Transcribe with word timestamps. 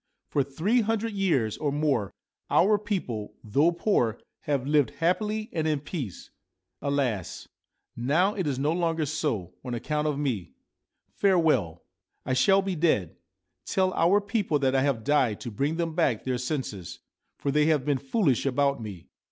'For 0.31 0.41
three 0.41 0.81
hundred 0.81 1.13
years 1.13 1.57
or 1.59 1.71
more 1.71 2.11
our 2.49 2.79
people, 2.79 3.35
though 3.43 3.71
poor, 3.71 4.19
have 4.45 4.65
lived 4.65 4.89
happily 4.97 5.51
and 5.53 5.67
in 5.67 5.79
peace. 5.79 6.31
Alas! 6.81 7.47
now 7.95 8.33
it 8.33 8.47
is 8.47 8.57
no 8.57 8.71
longer 8.71 9.05
so, 9.05 9.53
on 9.63 9.75
account 9.75 10.07
of 10.07 10.17
me. 10.17 10.53
Farewell! 11.13 11.83
I 12.25 12.33
shall 12.33 12.63
be 12.63 12.73
dead. 12.75 13.15
Tell 13.67 13.93
our 13.93 14.19
people 14.19 14.57
that 14.57 14.73
I 14.73 14.81
have 14.81 15.03
died 15.03 15.39
to 15.41 15.51
bring 15.51 15.75
them 15.77 15.93
back 15.93 16.23
their 16.23 16.39
senses, 16.39 16.97
for 17.37 17.51
they 17.51 17.67
have 17.67 17.85
been 17.85 17.99
foolish 17.99 18.47
about 18.47 18.81
me. 18.81 19.07